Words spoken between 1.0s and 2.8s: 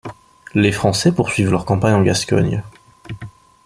poursuivent leur campagne en Gascogne.